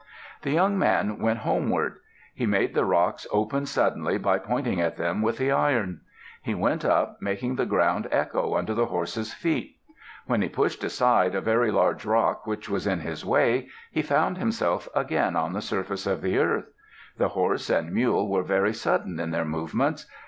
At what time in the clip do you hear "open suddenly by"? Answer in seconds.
3.31-4.39